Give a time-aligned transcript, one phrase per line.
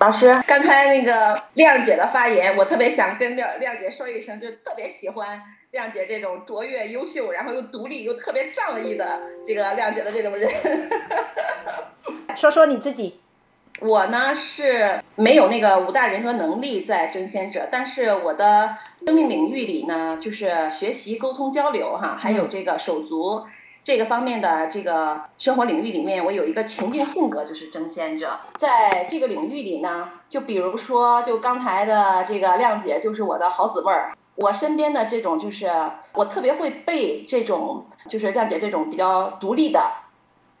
[0.00, 5.40] 老师，刚才那个亮姐的发言，我特别想跟亮亮姐说一声，就特别喜欢
[5.72, 10.50] 亮姐这种卓越、优秀，然后又独立又特别仗义的这个亮姐的这种人。
[12.34, 13.20] 说说你自己。
[13.78, 18.74] 我呢是没有那个五大人格能力在争先者，但是我的
[19.06, 23.44] 生命领域里呢，就是学习、沟通、交流哈，还有这个手足。
[23.82, 28.38] 这个方面的这个生活领域里面，我有一个情境性格，就是争先者。
[28.58, 34.12] 在这个领域里呢，就比如说，就刚才的这个亮姐就是我的好姊妹儿。
[34.36, 35.70] 我身边的这种就是
[36.14, 39.80] 我特别会被这种就是亮姐这种比较独立的，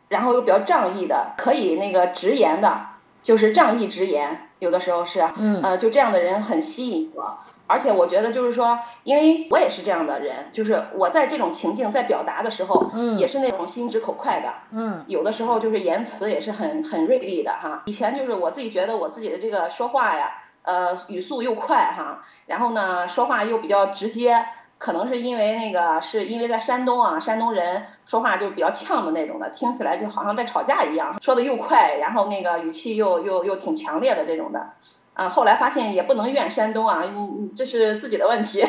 [0.08, 2.80] 然后又比较仗义的，可以那个直言的，
[3.22, 7.38] 就是仗义直言，有的时候是，嗯呃，就这样的人很吸引我。
[7.66, 17.84] 而且我觉得就是说，因为我也是这样的人，就是我在这种情境在表达的时候，嗯，也是那种心直口快的，嗯，有的时候就是言辞也是很很锐利的哈。
[17.86, 24.44] 以前就是我自己觉得我自己的这个说话呀，呃，语速又快哈，然后呢，说话又比较直接，
[24.78, 34.70] 可能是因为那个是因为在山东啊，山东人说话就比较呛的那种的，听起来就好像在吵架一样，说的又快，然后那个语气又又又挺强烈的这种的。
[35.14, 37.02] 啊，后来发现也不能怨山东啊，
[37.54, 38.64] 这是自己的问题。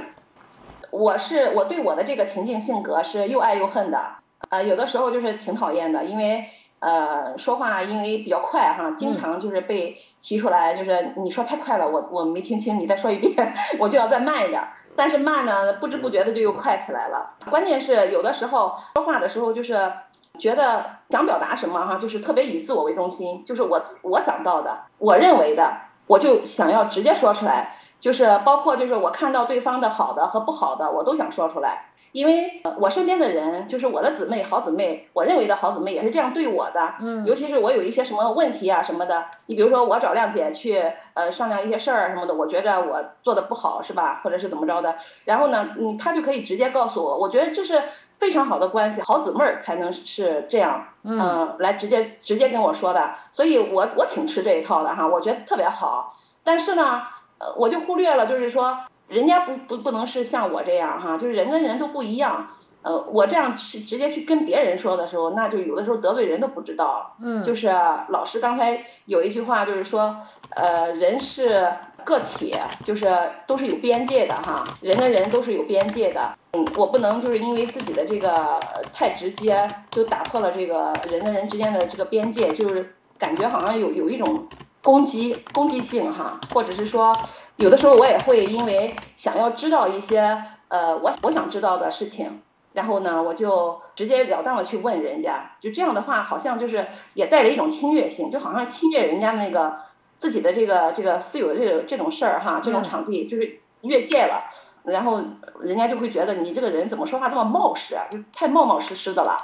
[0.90, 4.00] 我是我对我的这个情境性格是又爱又恨的，
[4.48, 6.46] 呃，有的时候就是挺讨厌的，因为
[6.80, 14.60] 呃说话因为比较快哈，经常就是被提出来，就是你说太快了，我我没听清，你再说一遍， 我就要再慢一点。
[14.96, 17.30] 但是慢呢，不知不觉的就又快起来了。
[17.48, 19.92] 关键是有的时候说话的时候就是。
[20.38, 25.70] 觉得想表达什么哈，就是特别以自我为中心，就是我我想到的，我认为的，
[26.06, 31.89] 我就想要直接说出来，就是包括就是我看到对方的好的和不好的，我都想说出来。
[32.12, 36.94] 因为我身边的人，就是我的姊妹、好姊妹，我认为的好姊妹也是这样对我的。
[37.00, 40.82] 嗯，尤其是我有一些什么问题啊什么的，你比如说我找亮姐去
[41.14, 44.94] 呃商量一些事儿什么的，我觉着我做的不好是吧，或者是怎么着的，
[45.24, 47.82] 然后呢，嗯，她就可以直接告诉我，我觉得这是。
[48.20, 56.14] 非常好的关系，好姊妹儿才能是这样，嗯，来直接直接跟我说的，所以我我挺吃这一套的哈，我觉得特别好。
[56.44, 57.00] 但是呢，
[57.38, 58.78] 呃，我就忽略了，就是说
[59.10, 62.48] 人家不不不能是像我这样哈，就是人跟人都不一样。
[62.82, 67.14] 呃，我这样去直接去跟别人说的时候，那就有的时候得罪人都不知道。
[67.20, 67.68] 嗯，就是
[68.08, 70.16] 老师刚才有一句话，就是说，
[70.56, 71.68] 呃，人是。
[72.02, 73.06] 个体就是
[73.46, 76.34] 都是有边界的哈，人跟人都是有边界的。
[76.54, 78.58] 嗯，我不能就是因为自己的这个
[78.90, 84.48] 太直接，就打破了这个人跟人之间的这个边界，就是感觉好像有有一种
[84.82, 87.16] 攻击攻击性哈，或者是说
[87.56, 92.40] 有的时候我也会因为想要知道一些呃我我想知道的事情，
[92.72, 99.78] 然后呢我就直截了当的去问人家，就这样的话好像就是也带了一种侵略性，就好像侵略人家那个。
[100.20, 104.44] 自己的这个这个私有的这种这种事儿哈，这种场地就是越界了，
[104.84, 105.18] 然后
[105.62, 109.34] 人家就会觉得你这个人怎么说话这么冒失啊，就太冒冒失失的了，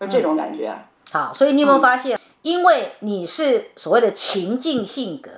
[0.00, 0.76] 就这种感觉。
[1.12, 5.30] 好，所以你有没有发现，因为你是所谓的情境性格，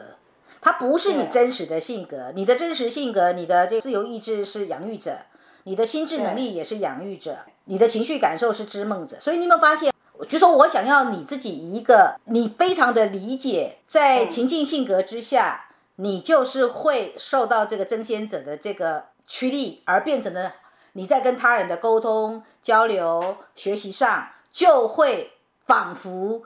[0.60, 5.18] 它不是你真实的性格，你的真实性格，你的这自由意志是养育者，
[5.64, 9.92] 你的心智能力也是养育者，你的情绪感受是织梦者，所以你有没有发现？
[10.28, 15.66] 就说我想要你自己一个，你非常的理解，在情境性格之下，
[15.96, 20.54] 你就是会受到这个争先者的这个驱力，而变成了
[20.92, 25.32] 你在跟他人的沟通、交流、学习上，就会
[25.66, 26.42] 仿佛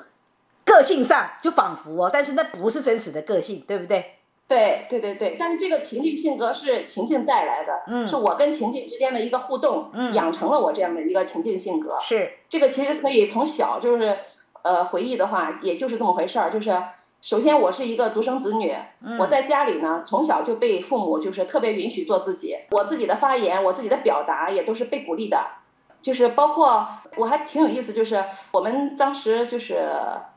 [0.79, 4.15] 个性上就仿佛哦，但是那不是真实的个性，对不对？
[4.47, 11.99] 对对对对，但是这个情境性格是情境带来的，嗯，是我跟情境之间的一个互动，嗯，养成了我这样的一个情境性格。
[12.01, 14.17] 是这个其实可以从小就是，
[14.63, 16.51] 呃，回忆的话，也就是这么回事儿。
[16.51, 16.73] 就是
[17.21, 18.73] 首先我是一个独生子女，
[19.19, 25.45] 我在家里呢，从小就被父母就是特别允许做自己，我自己的发言，我自己的表达也都是被鼓励的。
[26.01, 29.89] 就是包括我还挺有意思，就是我们当时就是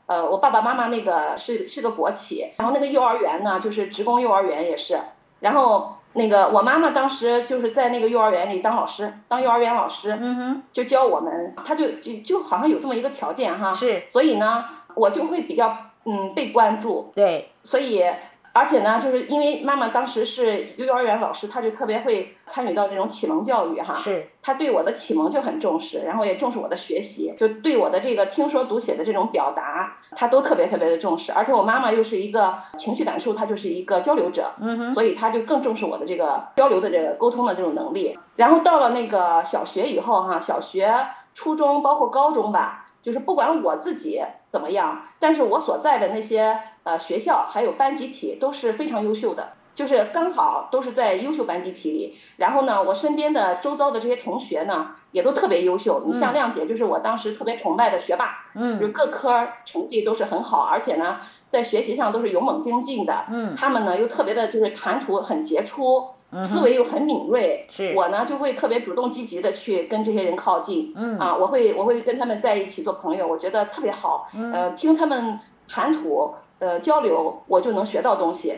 [0.06, 4.98] 呃，我爸爸妈妈那个是是个国企，然后那个幼儿园呢就是职工幼儿园也是，
[5.40, 14.64] 然后那个我妈妈当时就是在那个幼儿园里当老师，当幼儿园老师，嗯哼，就教我们，他就就就好像有这么一个条件哈，是，所以呢，
[14.94, 15.74] 我就会比较
[16.04, 18.04] 嗯被关注，对，所以
[18.54, 23.94] 而且呢，就是因为妈妈当时是幼儿园老师，她就特别会参与到这种启蒙教育哈。
[23.94, 24.28] 是。
[24.42, 31.32] 她对我的启蒙就很重视，然后也重视我的学习，就对我的这个听说读写的这种表达，她都特别特别的重视。
[31.32, 34.92] 而且我妈妈又是一个情绪感受，她就是一个交流者，嗯哼。
[34.92, 38.18] 所以她就更重视我的这个交流的这个沟通的这种能力。
[38.36, 40.94] 然后到了那个小学以后哈，小学、
[41.32, 44.20] 初中包括高中吧，就是不管我自己
[44.52, 46.56] 怎么样，但是我所在的那些。
[46.84, 52.18] 呃，学校还有班集体都是非常优秀的，就是刚好都是在优秀班集体里。
[52.38, 56.02] 然后呢，我身边的周遭的这些同学呢，也都特别优秀。
[56.04, 63.26] 你像亮姐，就是我当时特别崇拜的学霸，嗯，就各科成绩都是很好，而且呢，在学习上都是勇猛精进的。
[63.30, 66.08] 嗯，他们呢又特别的，就是谈吐很杰出，
[66.40, 67.66] 思维又很敏锐。
[67.68, 70.92] 是，我呢就会特别主动积极的去跟这些人靠近。
[70.96, 74.28] 嗯，啊，我会我会跟他们在一起做朋友，我觉得特别好。
[74.34, 75.38] 嗯，呃，听他们
[75.68, 76.34] 谈吐。
[76.58, 78.54] 呃，交流我就能学到东西，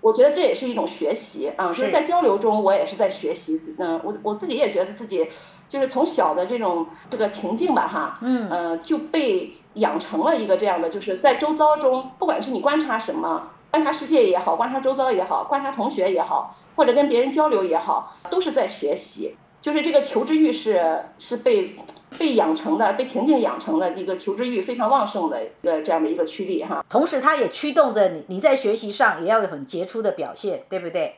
[0.00, 1.68] 我觉得这也是一种学习啊。
[1.68, 3.60] 就是在交流中，我也是在学习。
[3.78, 5.28] 嗯，我我自己也觉得自己，
[5.68, 19.34] 就是从小的这种这个情境吧，哈，嗯，呃，就被养成了一个这样的，就是在周遭中，不管是你观察什么，观察世界也好，观察周遭也好，观察同学也好，或者跟别人交流也好，都是在学习。
[19.62, 21.74] 就是这个求知欲是是被
[22.18, 26.84] 被养成的，被情境养成的一个求知欲非常旺盛的一个这样的一个驱力哈。
[26.90, 31.14] 同时，它也驱动着你，你在学习上也要有很杰出的表现，对不对？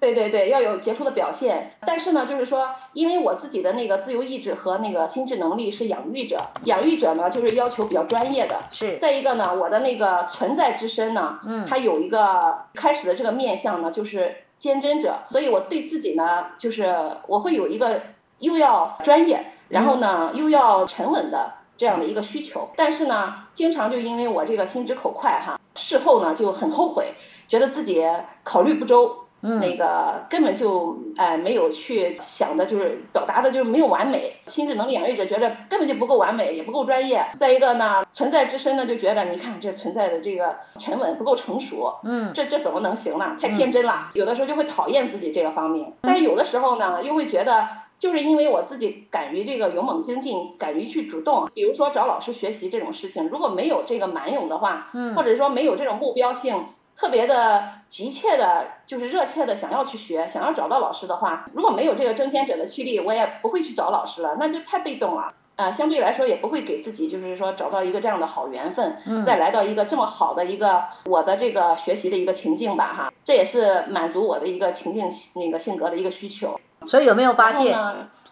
[0.00, 1.74] 对对对，要有杰出的表现。
[1.86, 8.56] 但是呢，就是说，因为我自己的那个自由意志和那个心智能力是养育者，养育者呢就是要求比较专业的。
[8.70, 8.96] 是。
[8.96, 14.34] 再一个呢，我的那个存在之身呢，嗯，它有一个开始的这个面相呢，就是。
[14.60, 16.94] 坚贞者，所以我对自己呢，就是
[17.26, 17.98] 我会有一个
[18.40, 22.68] 又要专业，然后呢又要沉稳的这样的一个需求。
[22.76, 27.14] 但是呢，经常就因为我这个心直口快哈，事后呢就很后悔，
[27.48, 28.06] 觉得自己
[28.44, 29.16] 考虑不周。
[29.42, 34.34] 那个根本就哎没有去想的，就是表达的，就是没有完美。
[34.46, 37.24] 心智能力养育者觉得根本就不够完美，也不够专业。
[37.38, 43.36] 再一个呢，存在之身呢就觉得，你看这存在的这个沉稳不够成熟，嗯，这这怎么能行呢？
[43.40, 44.10] 太天真了。
[44.12, 47.66] 有的时候就会讨厌自己这个方面，但是有的时候呢，又会觉得，
[47.98, 56.66] 就是因为我自己敢于这个勇猛精进，敢于去主动，比如说找老师学习这种事情，如果没有这个蛮勇的话，嗯，或者说没有这种目标性。
[57.00, 65.72] 特别的急切的，就是热切的想要去学，想要找到老师的话，如果没有这个争先者的驱力，我也不会去找老师了，那就太被动了啊！
[65.72, 76.54] 相对来说，也不会给自己就是说找到一个这样的好缘分，再来到一个这么好的一个我的这个学习的一个情境吧，哈，这也是满足我的一个情境那个性格的一个需求。
[76.84, 77.78] 所以有没有发现？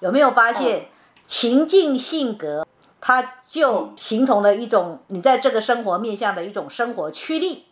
[0.00, 0.88] 有没有发现
[1.24, 2.66] 情境性格，
[3.00, 7.64] 它就形同了一种你在这个生活面向的一种生活驱力。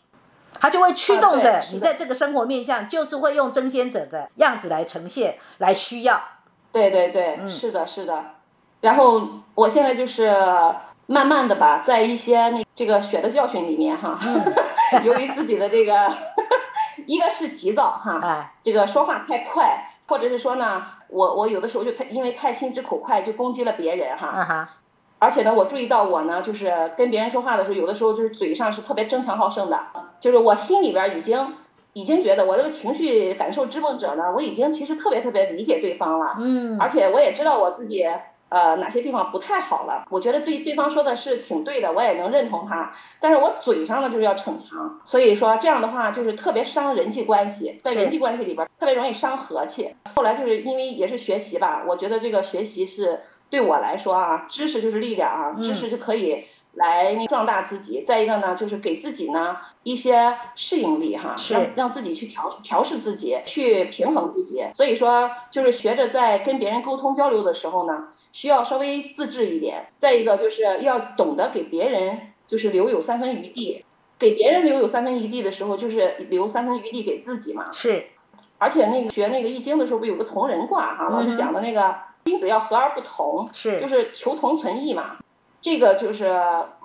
[0.61, 6.20] 它就会驱动着你在这个生活面向，就是会用争先者的样子来呈现，来需要。
[6.73, 8.25] 对对对，是的，是的。
[8.81, 9.23] 然后
[9.55, 10.35] 我现在就是
[11.06, 14.19] 慢慢的吧，在一些那这个血的教训里面哈，
[15.03, 16.12] 由于自己的这个，
[17.06, 24.69] 一个是急躁哈，这个说话太快，或者是说呢，我我有的时候就太因为太心直口快，就攻击了别人哈。
[25.18, 29.78] 而且呢，我注意到我呢，就是跟别人说话的时候，有的时候就是嘴上是特别争强好胜的，
[30.20, 31.54] 就是我心里边已经
[31.94, 38.04] 已经觉得我这个情绪感受支配者呢，我已经其实特别特别理解对方了，嗯，而且我也知道我自己
[38.48, 49.94] 呃哪些地方不太好了，我觉得对对方说的是挺对的，我也能认同他，但是我嘴上呢就是要逞强，所以说这样的话就是特别伤人际关系，在人际关系里边特别容易伤和气。
[50.14, 53.23] 后来就是因为也是学习吧，我觉得这个学习是。
[53.49, 58.02] 对我来说啊，知识就是力量啊，知识就可以来壮大自己。
[58.04, 64.64] 再一个呢，就是给自己呢一些适应力哈，让让自己去调调试自己，去平衡自己。
[64.75, 69.87] 所以说，就是学着在跟别人沟通交流的时候呢，需要稍微自制一点。
[69.97, 73.83] 再一个就是要懂得给别人就是留有三分余地，
[74.19, 77.73] 给别人留有三分余地的时候，就是留三分余地给自己嘛。
[77.73, 78.05] 是，
[78.59, 81.95] 而且那个学那个易经的时候，不有个同人卦哈，老师讲的那个。
[82.26, 85.16] 君子要和而不同，是就是求同存异嘛。
[85.61, 86.25] 这个就是，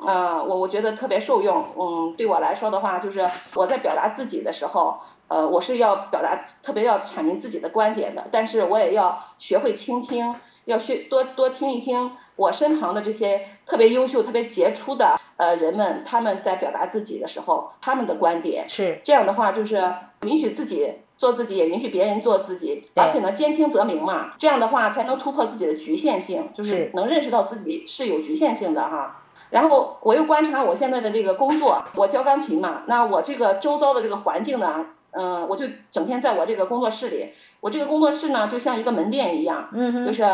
[0.06, 1.66] 呃，我我觉得特别受用。
[1.76, 10.36] 嗯，对我来说的话，就是我在表达自己的时候，呃，我是要表达特别要阐明自己的观点的，但是我也要学会倾听，
[10.72, 20.94] 要学多多听一听我身旁的这些特别优秀、特别杰出的呃人们，他们在表达自己的时候，他们的观点是这样的话，就是允许自己。
[21.22, 29.22] 做自己也允许别人做自己，而且呢，兼听则明嘛，这样的话才能突破自己的局限性，就是能认识到自己是有局限性的哈。
[29.52, 40.26] 然后我又观察我现在的这个工作，我教钢琴嘛，那我这个周遭的这个环境呢，嗯，我就整天在我这个工作室里，我这个工作室呢就像一个门店一样，嗯就是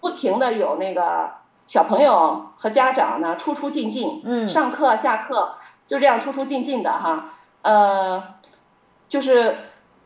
[0.00, 1.30] 不停的有那个
[1.66, 5.54] 小朋友和家长呢出出进进，嗯上课下课
[5.88, 8.22] 就这样出出进进的哈，呃，
[9.08, 9.56] 就是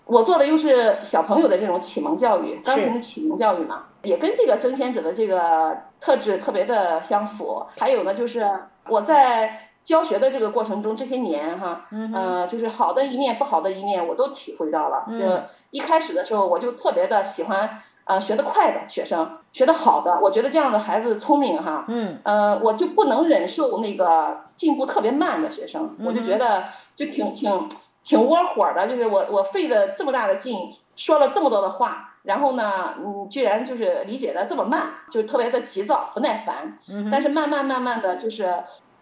[0.06, 7.66] 我做的又是小朋友的这种启蒙教育，钢琴的启蒙教育嘛，也跟这个争先者的这个特质特别的相符。
[7.78, 8.50] 还有呢，就是
[8.88, 15.04] 我在教学的这个过程中，这些年哈，嗯呃，就是好的一面、不好的一面，我都体会到了。
[15.08, 15.24] 嗯就
[15.72, 17.82] 一开始的时候，我就特别的喜欢。
[18.04, 26.64] 呃，学得快的学生，学得好的，我觉得这样的孩子聪明哈，嗯呃，我就不能忍受那个进步特别慢的学生，我嗯就觉得
[26.96, 27.68] 就挺挺
[28.02, 30.58] 挺窝火的，就是我我费了这么大的劲，
[30.96, 34.80] 说了这么多的话，然后呢，你居然就是理解的这么慢，
[35.12, 36.76] 就特别的急躁不耐烦。
[36.88, 38.52] 嗯但是慢慢慢慢的就是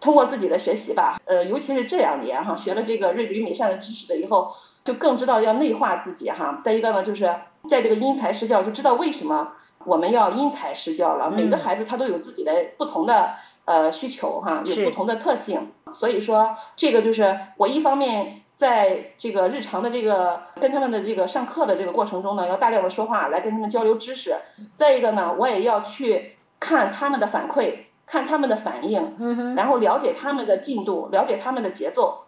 [0.01, 4.49] 通过自己的学习吧，呃，尤其是这两年哈，学了这个瑞比与美善的知识了以后，
[4.85, 6.61] 就更知道要内化自己哈。
[6.65, 7.25] 再一个呢，就是
[7.69, 9.53] 在这个因材施教，就知道为什么
[9.85, 11.31] 我们要因材施教了。
[11.31, 13.31] 每个孩子他都有自己的不同的
[13.65, 18.43] 呃需求哈，有不同的特性，所以说这个就是我一方面。
[18.59, 24.35] 在这个日常的这个跟他们的这个上课的这个过程中呢，要大量的说话来跟他们交流知识。
[24.75, 27.75] 再一个呢，我也要去看他们的反馈，
[28.09, 32.25] 看他们的反应，然后了解他们的进度，了解他们的节奏。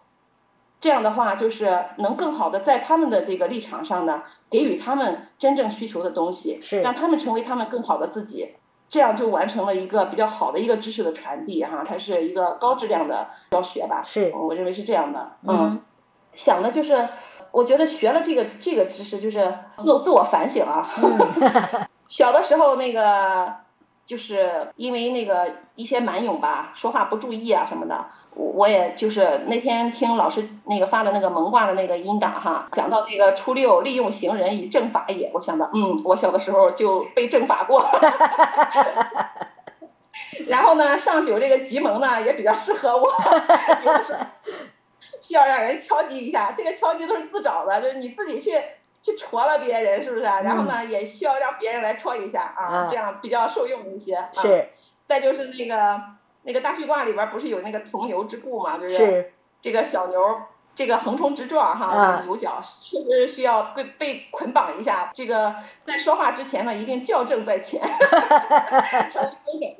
[0.79, 8.55] 这样的话，就是能更好的在他们的这个立场上呢，给予他们真正需求的东西，是让他们成为他们更好的自己。
[8.89, 14.01] 这样就完成了一个比较好的一个知识的传递，哈，它是一个高质量的教学吧。
[14.03, 15.31] 是我认为是这样的。
[15.47, 15.79] 嗯，
[16.35, 17.07] 想的就是，
[17.51, 20.89] 我觉得学了这个这个知识，就是自自我反省啊。
[22.09, 23.49] 小的时候那个，
[24.11, 37.81] 就是因为那个一些蛮勇吧，说话不注意啊什么的，我我也就是那天听老师那个发的那个蒙卦的那个音档哈，讲到那个初六利用行人以正法也，我想到，嗯，我小的时候就被正法过。
[40.49, 43.07] 然后呢，上九这个吉蒙呢也比较适合我，
[43.85, 44.19] 有的时候
[45.21, 48.61] 需要让人敲击一下，这个敲击都是自找的，就是你自己去
[49.01, 50.41] 去戳了别人，是不是啊？
[50.41, 54.15] 然后呢，也需要让别人来戳一下啊啊，这样比较受用一些。
[54.15, 54.69] 啊、是
[55.05, 56.01] 再就是那个
[56.43, 60.19] 那个大畜卦里边不是有那个同牛之故嘛，就是是，这个小牛。
[60.73, 65.11] 这个横冲直撞哈，啊牛角确实需要被被捆绑一下。
[65.13, 65.53] 这个
[65.85, 67.81] 在说话之前呢，一定校正在前，
[69.11, 69.75] 稍微收敛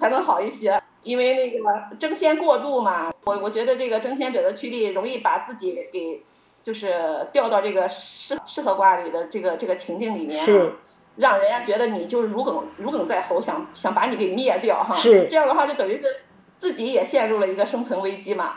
[0.00, 0.82] 才能好一些。
[1.02, 6.24] 因为那个争先过度嘛，我我觉得这个争先者的趋力容易把自己给
[6.62, 10.74] 就是掉到这个适适合卦里的这个这个情境里面、啊，是
[11.16, 14.94] 让人家觉得你就是如鲠如鲠在喉，想想把你给灭掉哈。
[14.94, 16.22] 是这样的话，就等于是
[16.56, 18.54] 自己也陷入了一个生存危机嘛。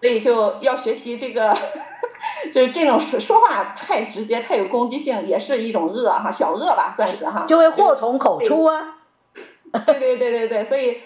[0.00, 1.52] 所以就要学习这个，
[2.54, 7.44] 就是这种说说话太直接、太有攻击性，也是一种恶哈，小恶吧，算是哈。
[7.48, 8.98] 就会祸从口出啊。
[9.84, 10.98] 对对对对对，所以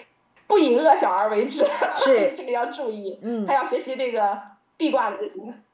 [0.45, 1.65] 不以恶小而为之，
[1.97, 3.19] 是 这个要注意。
[3.23, 4.39] 嗯还要学习这个
[4.77, 5.17] 壁挂的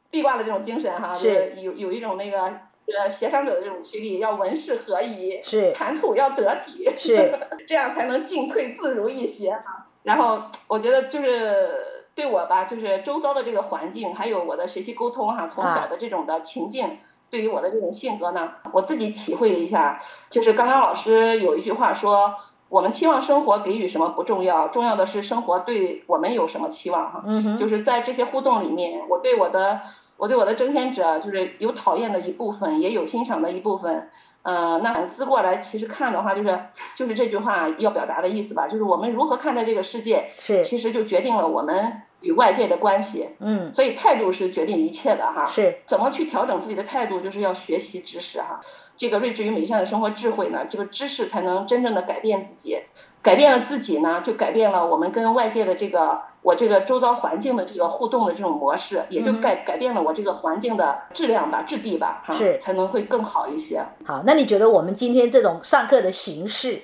[0.09, 7.37] 壁挂的这种精神哈，就是有有一种那个呃协商者的这种驱力，要文饰合一，是谈吐要得体，是
[7.67, 9.87] 这样才能进退自如一些哈。
[10.03, 11.69] 然后我觉得就是
[12.15, 16.97] 对我吧，就是周遭的这个环境，还有我的学习沟通哈，从小的这种的情境。
[17.31, 19.99] 对于我的这种性格呢，我自己体会了一下，
[20.31, 22.33] 就是刚刚老师有一句话说，
[22.69, 27.23] 我们期望生活给予什么不重要，重要的是生活对我们有什么期望哈。
[27.25, 29.81] 嗯哼，就是在这些互动里面，我对我的
[30.17, 34.09] 我对我的争先者，就是有讨厌的一部分，也有欣赏的一部分。
[34.41, 36.59] 呃，那反思过来，其实看的话，就是
[36.95, 43.29] 就是这句话要表达的意思吧，就是我们如何看待这个世界，是其实就决定了我们与外界的关系。
[43.39, 45.47] 嗯所以态度是决定一切的哈。
[45.47, 48.59] 是怎么去调整自己的态度，就是要学习知识哈。
[48.97, 52.77] 这个睿智与美善的生活智慧呢，这个知识才能真正的改变自己，
[53.21, 63.81] 改变了自己呢，就改变了我们跟外界的这个我这个周遭环境的这个互动的这种模式，也就改改变了我这个环境的质量吧、质地吧，哈，是才能会更好一些。
[64.03, 64.21] 好。
[64.25, 66.81] 那你觉得我们今天这种上课的形式，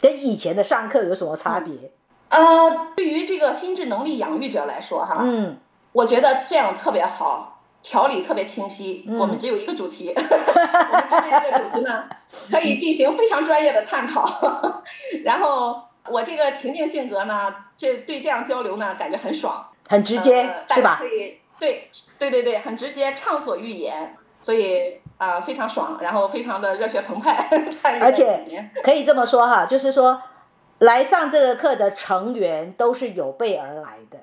[0.00, 1.72] 跟以前的上课有什么差别？
[2.28, 5.58] 呃，对于这个心智能力养育者来说哈，嗯，
[5.92, 7.52] 我觉得这样特别好。
[7.82, 12.02] 条理特别清晰，嗯我们只有一个主题， 我们针对这个主题呢，
[12.50, 14.28] 可以进行非常专业的探讨。
[15.22, 21.14] 然后我这个情境性格呢，这对这样交流呢，感觉很爽，很直接、呃、是吧家可？
[21.14, 27.48] 以对对对对，很直接，畅所欲言，所以啊、呃非常爽，然后非常的热血澎湃。
[28.00, 30.20] 而且可以这么说哈，就是说，
[30.78, 34.18] 来上这个课的成员都是有备而来的。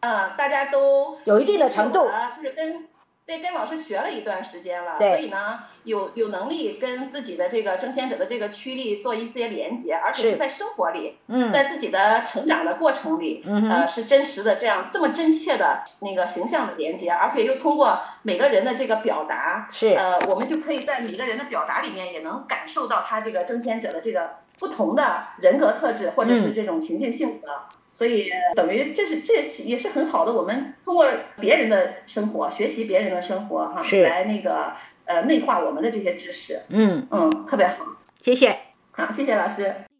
[0.00, 2.88] 嗯，大家都有一定的程度，就是跟
[3.24, 11.18] 对跟老师学了一段时间了，所以呢，有有能力跟自己的这个争先者的这个驱力做一些连接，而且是在生活里，
[11.52, 19.94] 在自己的成长的过程里，呃，是真实的这样这么真切的那个形象的连接，而且又通过每个人的这个表达，是。
[19.94, 24.30] 呃，我们就可以在每个人的表达里面也能感受到他这个争先者的这个
[24.62, 27.48] 不同的人格特质或者是这种情境性格。
[27.92, 31.04] 所以等于这是这也是很好的，我们通过
[31.40, 34.72] 别人的生活学习别人的生活哈，来那个
[35.04, 36.62] 呃内化我们的这些知识。
[36.68, 37.84] 嗯嗯，特别好，
[38.20, 38.56] 谢谢。
[38.92, 39.91] 好，谢谢老师。